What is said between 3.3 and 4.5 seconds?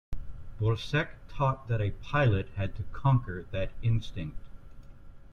that instinct.